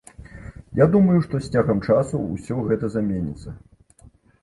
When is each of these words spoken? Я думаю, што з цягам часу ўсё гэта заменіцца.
Я 0.79 0.87
думаю, 0.95 1.19
што 1.27 1.43
з 1.45 1.51
цягам 1.57 1.85
часу 1.91 2.25
ўсё 2.33 2.61
гэта 2.73 2.85
заменіцца. 2.97 3.59